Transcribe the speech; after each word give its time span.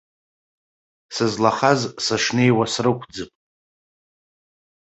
Сызлахаз 1.15 1.81
сышнеиуа 2.05 2.65
срықәӡып. 2.73 3.31